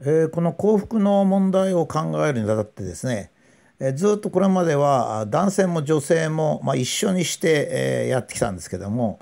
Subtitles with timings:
[0.00, 3.32] えーこの幸福の問題を考えるにあたってですね、
[3.80, 9.18] えーずっとこれまでは男性も女性も、まあ、一緒にして、えーやってきたんですけども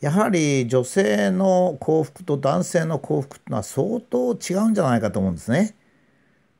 [0.00, 5.76] やはり女性の幸福と男性の幸福っていうのは相当違うんじゃないかと思うんですね。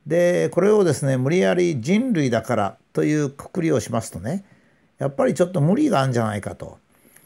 [0.06, 4.44] でこれをですね無理やり人類だからというくくりをしますとね
[4.98, 6.78] やっぱりちょっと無理があるんじゃないかと。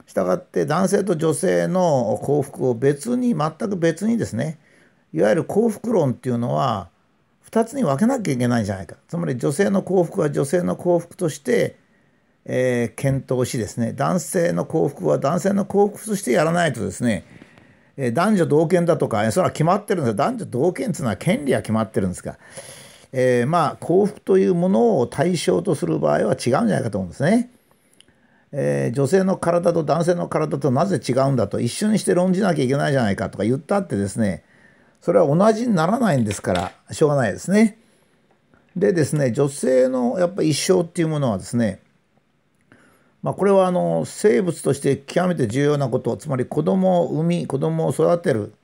[0.06, 4.58] したがって男性と女性の幸福を別に全く別にですね
[5.16, 6.90] いわゆる幸福論っていうのは
[7.50, 8.96] 2つに分けなきゃいけないんじゃないか。
[9.08, 11.78] つまり女性の幸福は女性の幸福として、
[12.44, 13.94] えー検討しですね。
[13.94, 17.24] 男性の幸福は男性の幸福としてやらないとですね、
[17.96, 20.16] えー男女同権だとかえそれは決まってるんですよ。
[20.16, 22.38] 男女同権っていうのは権利は決まってるんですが、
[23.12, 27.48] えーまあ幸福というものを対象とする場合は違うんじゃないかと思うんですね。
[28.52, 34.44] え女性の体と男性の体となぜ違うんだと一緒にして論じなきゃいけないじゃないかとか言ったってですね
[35.00, 37.78] それは同じにならないんですからしょうがないですね。
[38.76, 41.80] でですね女性のやっぱ一生っていうものはですね
[43.22, 48.54] まあこれはあの生物として極めて重要なことつまり子供を産み子供を育てる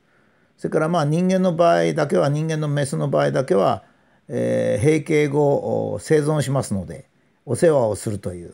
[0.57, 3.83] それからまあ人間の場合だけは人間のメスの場合だけは、
[4.27, 7.05] えー閉経後生存しますので
[7.45, 8.53] お世話をするという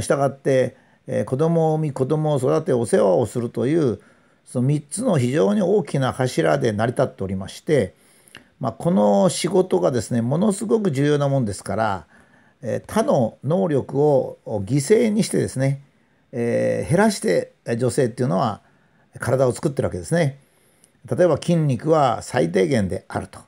[0.00, 4.00] したがって、えー子供を産み子供を育てお世話をするという
[4.44, 7.94] その3つの非常に大きな柱で成り立っておりまして、
[8.60, 12.06] まあ、この仕事がですねものすごく重要なもんですから、
[12.62, 15.82] え他の能力を犠牲にしてですね、
[16.32, 18.60] えー減らして女性っていうのは
[19.18, 20.38] 体を作ってるわけですね。
[21.10, 23.40] 例えば筋肉は最低限であると。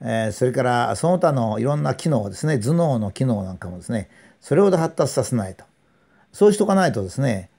[0.00, 4.08] えーそれからその他のいろんな機能ですね頭脳の機能なんかもですね
[4.40, 5.64] それほど発達させないと
[6.32, 7.50] そうしとかないとですね、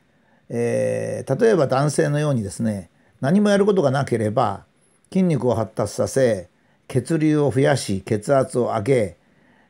[0.53, 2.89] えー例えば男性のようにですね
[3.21, 4.66] 何もやることがなければ
[5.11, 6.49] 筋肉を発達させ
[6.88, 9.17] 血流を増やし血圧を上げ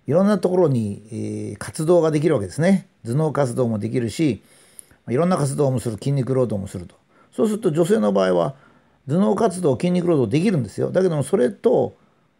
[0.08, 2.88] いろんなところに、えー活動ができるわけですね。
[3.06, 4.42] 頭脳活動もできるし
[5.08, 5.96] いろんな活動もする。
[5.96, 6.96] 筋肉労働もすると。
[7.32, 8.56] そうすると女性の場合は
[9.08, 10.92] 頭脳活動筋肉労働できるんですよ。
[10.92, 11.96] だけどもそれと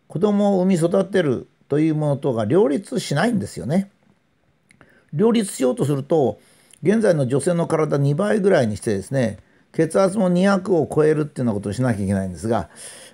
[0.08, 3.92] 子供を産み育てるというものとが両立しないんですよね。
[5.14, 6.40] 両立しようとすると
[6.84, 9.38] 現在の女性の体2倍ぐらいにしてですね
[9.72, 12.70] 血圧も200を超えるっていうようなことをしなきゃいけないんですが、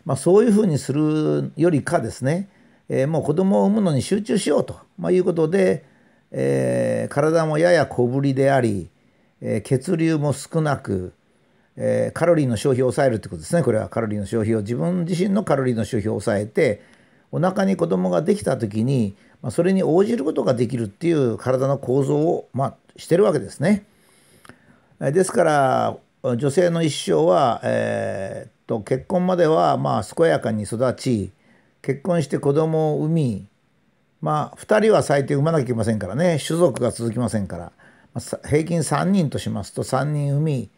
[0.05, 2.49] まあ、そういうふうにするよりかですね、
[2.89, 5.85] えーもう子供を産むのに集中しようと、まあ、いうことで、
[6.31, 8.89] えー体もやや小ぶりであり、
[9.41, 11.13] えー血流も少なく、
[11.75, 13.61] えカロリーの消費を抑えるってことですね。
[13.61, 16.81] これはカロリーの消費を自分自身のカロリーの消費を抑えて
[17.31, 19.15] お腹に子供ができた時に、
[19.47, 23.85] まあ、それに応じることができるっていう体の構造を、まあ、してるわけですね。
[24.99, 25.45] ですか
[26.21, 31.31] ら女性の一生は、えーっと結婚まではまあ健やかに育ち
[31.81, 33.47] 結婚して子供を産み
[34.19, 37.71] まあ2人は最低産まなきゃいけませんからね種族が続きませんから、
[38.13, 40.69] まあ平均3人としますと3人産み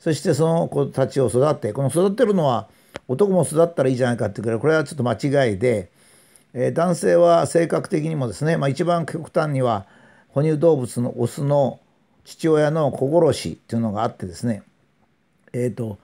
[0.00, 2.68] そしてその子たちを育てこの育てるのは
[3.06, 5.92] 男も育ったらいいじゃないかっていうからこれはちょっと間違いで、
[6.54, 9.86] えー男性は性格的にもですね、まあ、一番極端には
[10.28, 11.80] 哺乳動物のオスの
[12.24, 14.62] 父親の子殺しっていうのがあってですね
[15.52, 15.98] えーと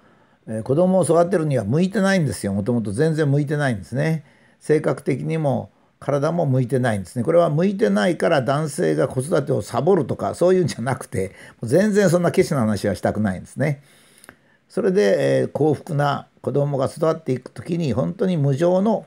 [0.47, 2.53] えー子供を育てるには向いてないんですよ。
[2.53, 4.25] もともと全然向いてないんですね。
[4.61, 7.25] 性格的にも体も向いてないんですね。
[7.25, 11.31] これは向いてないから男性が子育てをサボるとかそういうんじゃなくて
[11.61, 13.83] もう全然そんなケチな話はしたくないんですね。
[14.69, 19.07] それで、えー幸福な子供が育っていく時に本当に無常の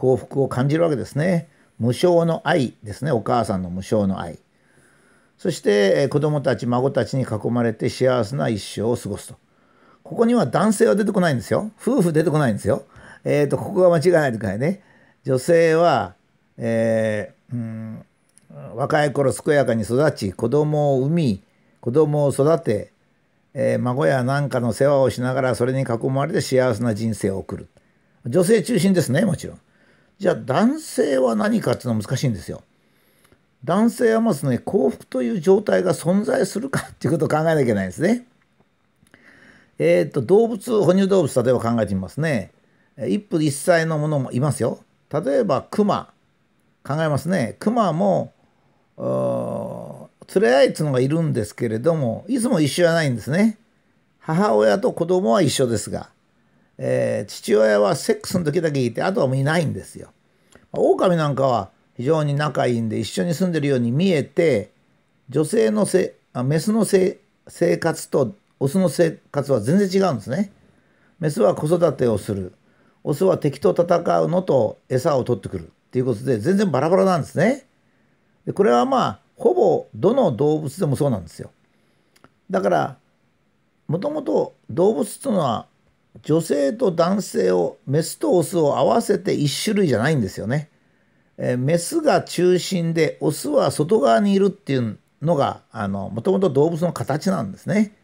[0.00, 1.48] 幸福を感じるわけですね。
[1.78, 3.12] 無償の愛ですね。
[3.12, 4.38] お母さんの無償の愛。
[5.36, 9.36] そしてえ子供たち孫たちに囲まれて幸せな一生を過ごすと。
[10.02, 11.70] ここには男性は出てこないんですよ。
[11.80, 12.84] 夫婦出てこないんですよ。
[13.24, 14.82] えっ、とここが間違いないとかね。
[15.24, 16.14] 女性は、
[16.56, 18.04] えーうん
[18.74, 21.42] 若い頃健やかに育ち子供を産み
[21.80, 22.92] 子供を育て、
[23.52, 27.68] えー孫や何かの世話をしながらそれに囲まれて幸せな人生を送る。
[28.26, 29.60] 女性中心ですねもちろん。
[30.20, 32.62] じゃあ男性は何かっていうのは難しいんですよ。
[33.64, 38.26] 男性はまずね幸福という状態が存在するかっていうことを考えなきゃいけないんですね。
[39.78, 42.52] えー、と動物哺乳動物例えば考えてみますね。
[43.08, 44.80] 一夫一妻のものもいますよ。
[45.10, 46.12] 例えばクマ
[46.84, 47.56] 考えますね。
[47.58, 48.34] クマも
[48.98, 53.56] 連れ合いっていうのがいるんですけれどもいつも一緒じゃないんですね。
[54.18, 56.10] 母親と子供は一緒ですが、
[56.82, 60.08] えー父親はセックスの時だけいてあとはもういないんですよ
[60.72, 64.72] 狼なんかは非常に仲いいんで一緒に住んでるように見えて
[65.28, 70.52] 女性のせあメスのせ生活とオスの生活は全然違うんですね。
[71.18, 72.54] メスは子育てをする
[73.04, 77.66] オスは敵と戦うのと餌を取ってくるっていうことで全然バラバラなんですね。
[78.46, 81.50] でこれはまあほぼどの動物でもそうなんですよ。
[82.50, 82.96] だから
[83.88, 85.66] もともと動物というのは
[86.22, 90.68] 女性と男性をメスとオスを合わせて1種類じゃないんですよね。
[91.38, 97.94] えー、メスが中心でオスは外側にいるっていうのがもともと動物の形なんですね。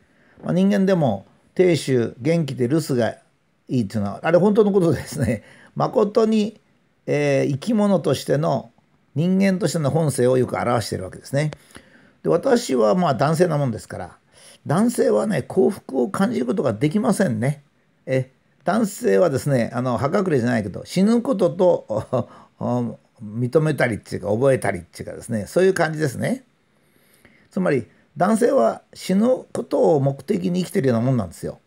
[0.43, 3.17] まあ、人間でも亭主元気で留守が
[3.69, 5.43] いいっていうのはあれ本当のことですね。
[5.75, 6.61] 誠に、
[7.06, 8.70] えー、生き物としての
[9.14, 11.50] 人間としての本性をよく表しているわけですね。
[12.23, 14.17] で私はまあ男性なもんですから
[14.67, 17.62] 男性はね幸福を感じることができませんね。
[18.06, 18.31] え
[18.64, 22.29] 男性はですねあの葉隠れじゃないけど死ぬことと
[23.23, 26.44] 認めたりっていうか覚えたりっていうかですねそういう感じですね。
[27.50, 27.87] つまり
[28.17, 31.61] 男性は死ぬことを目的に生きてるようなもんなんですよ。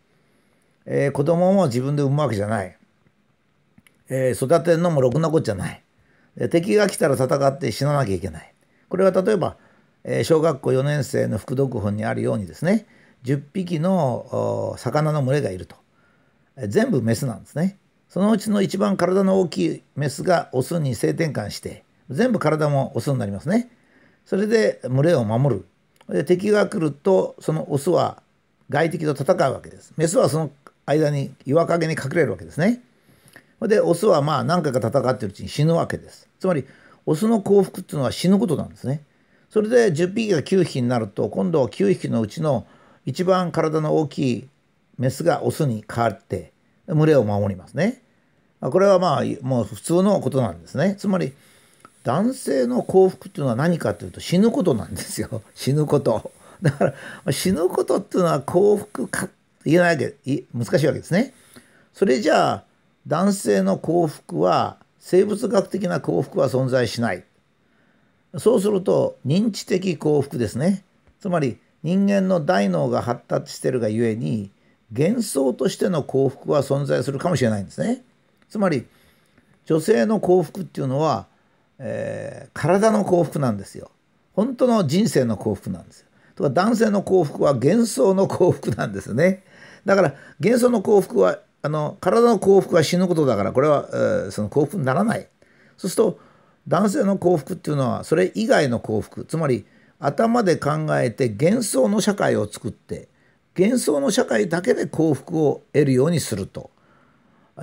[0.84, 2.76] えー、子供も自分で産むわけじゃない。
[4.08, 5.82] えー、育てるのもろくなことじゃない。
[6.50, 8.54] 敵が来たら戦って死ななきゃいけない。
[8.88, 9.56] これは例えば、
[10.02, 12.86] えー、小学校4年生の副読本にあるようにですね
[13.24, 15.76] 10匹の魚の群れがいると。
[16.68, 17.78] 全部メスなんですね。
[18.08, 23.70] そのうちの一番体の大きいメスがオスに性転換して全部体もオスになりますね。
[24.26, 25.66] それで群れを守る。
[26.08, 28.22] で敵が来るとそのオスは
[28.68, 29.92] 外敵と戦うわけです。
[29.96, 30.50] メスはその
[30.86, 32.82] 間に岩陰に隠れるわけですね。
[33.60, 36.28] でオスはまあ何回か戦ってるうちに死ぬわけです。
[36.38, 36.64] つまり
[37.06, 39.02] オスの幸福っていうのは死ぬことなんですね。
[39.50, 42.66] それで10匹が9匹になると今度は9匹のうちの
[43.04, 44.48] 一番体の大きい
[45.00, 46.52] メスがオスに変わって
[46.86, 48.02] 群れを守りますね。
[48.60, 50.94] これはまあもう普通のことなんですね。
[50.98, 51.32] つまり
[52.04, 55.42] 男性の幸福っていうのは何かというと死ぬことなんですよ。
[55.56, 56.30] 死ぬこと。
[56.60, 56.94] だか
[57.24, 59.30] ら死ぬことっていうのは幸福か
[59.64, 61.32] 言えないわけ難しいわけですね。
[61.94, 62.64] それじゃあ
[63.06, 67.24] 男性の幸福は生物学的な幸福は存在しない。
[68.36, 70.84] そうすると認知的幸福ですね。
[71.20, 74.50] つまり人間の大脳が発達してるがゆえに
[74.96, 78.02] 幻想としての幸福は存在するかもしれないんですね。
[78.48, 78.86] つまり
[79.64, 81.26] 女性の幸福っていうのは、
[81.78, 83.90] えー、体の幸福なんですよ。
[84.32, 86.08] 本当の人生の幸福なんですよ。
[86.34, 89.44] とか男性の幸福は幻想の幸福なんですね。
[89.84, 95.28] だから幻想の幸福はあの体の幸福は死ぬことだからこれは、えー、その幸福にならない。
[95.76, 96.18] そうすると
[96.68, 99.64] 男性の幸福っていうのはそれ以外の幸福つまり
[99.98, 103.08] 頭で考えて幻想の社会を作って
[103.58, 106.70] 幻想の社会だけで幸福を得るようにすると。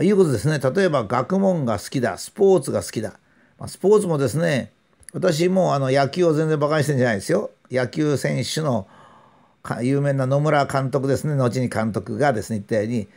[0.01, 0.59] いうことですね。
[0.59, 2.17] 例えば学問が好きだ。
[2.17, 3.19] スポーツが好きだ、
[3.57, 4.71] ま、スポーツもですね
[5.13, 7.51] 私もあの野球を全然馬鹿にしてんじゃないですよ。
[7.71, 8.87] 野球選手の
[9.81, 11.35] 有名な野村監督ですね。
[11.35, 13.07] 後に監督がですね言ったように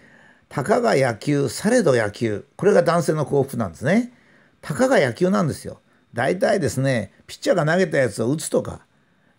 [0.49, 2.47] たかが野球されど野球。
[2.57, 4.13] これが男性の幸福なんですね。
[4.63, 5.81] たかが野球なんですよ。
[6.15, 8.81] 大体ですねピッチャーが投げたやつを打つとか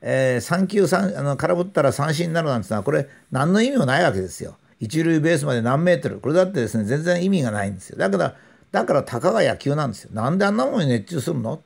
[0.02, 4.58] えー、3球3あの空振ったら三振になるなんてのはこれ何の意味もないわけですよ。
[4.80, 7.98] 一塁ベースまで何メートルこれだってですね全然意味がないんですよ。
[7.98, 8.36] だから
[8.72, 10.10] だからたかが野球なんですよ。
[10.14, 11.62] なんであんなものに熱中するの？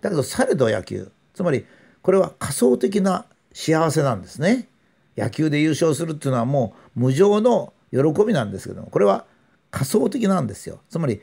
[0.00, 1.64] だけどされど野球つまり
[2.02, 4.68] これは仮想的な幸せなんですね。
[5.16, 9.24] 野球で優勝するっていうのはもう無常の喜びなんですけどもこれは
[9.70, 10.80] 仮想的なんですよ。
[10.90, 11.22] つまり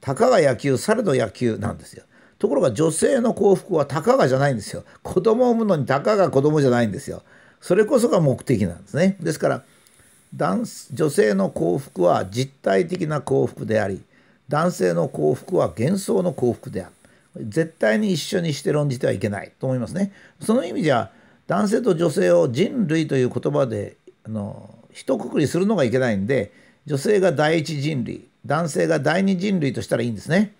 [0.00, 2.04] たかが野球されど野球なんですよ。
[2.38, 4.84] ところが女性の幸福はたかがじゃないんですよ。
[5.02, 7.22] 子供を産むのにたかが子供じゃないんですよ。
[7.60, 9.16] それこそが目的なんですね。
[9.20, 9.64] ですから
[10.34, 14.02] 男女性の幸福は実体的な幸福であり
[14.48, 16.92] 男性の幸福は幻想の幸福である。
[17.48, 20.12] 絶対に一緒にして論じてはいけないと思いますね。
[20.40, 21.10] その意味じゃ
[21.46, 26.52] 男性と女性を人類という言葉であの一括りするのがいけないんで
[26.86, 30.55] 女性が第一人類男性が第二人類としたらいいんですね。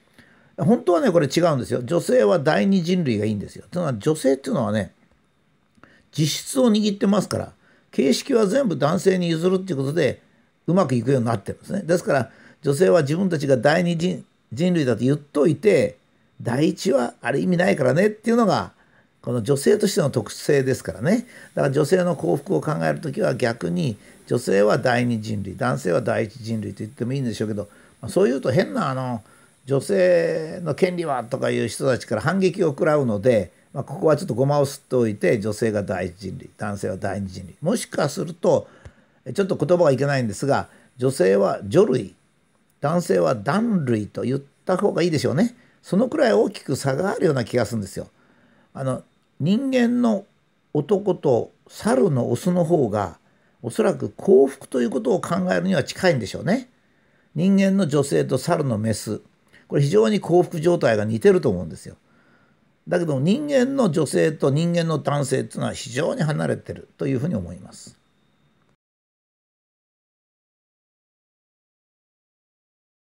[0.59, 1.83] 本当はねこれ違うんですよ。
[1.85, 3.65] 女性は第二人類がいいんですよ。
[3.71, 4.93] というのは女性っていうのはね
[6.17, 7.53] 実質を握ってますから
[7.91, 10.23] 形式は全部男性に譲るっていうことで
[10.67, 11.83] うまくいくようになってるんですね。
[11.83, 12.31] ですから
[12.63, 15.97] 女性は自分たちが第二人人類だと言っといて
[16.41, 18.73] 第一はあれ意味ないからねっていうのが
[19.23, 21.27] この女性としての特性ですからね。
[21.55, 23.97] だから女性の幸福を考える時は逆に
[24.27, 27.69] 女性は第二人類男性は第一人類と言ってもいいんでしょうけど
[28.09, 29.23] そういうと変なあの
[29.67, 38.69] 女性の権利はとかいう人たちから反撃を食らうので、まあ、ここはちょっとごまをすっておいて女性が第一人類男性は第二人類もしかすると
[39.35, 42.15] ちょっと言葉がいけないんですが女性は女類
[42.81, 45.57] 男性は男類と言った方がいいでしょうね
[45.87, 48.09] そのくらい大きく差があるような気がするんですよ。
[48.75, 49.05] あの
[49.39, 50.25] 人間の
[50.75, 53.19] 男と猿のオスの方が
[53.63, 56.69] おそらく幸福ということを考えるには近いんでしょうね。
[57.37, 59.21] 人間の女性と猿のメス
[59.69, 61.97] これ非常に幸福状態が似てると思うんですよ。
[62.89, 67.99] だけど人間の女性と人間の男性っていうのは非常に離れてるというふうに思います。